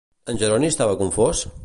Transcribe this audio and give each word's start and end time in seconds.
En 0.31 0.39
Jeroni 0.43 0.71
estava 0.71 0.97
confós? 1.03 1.45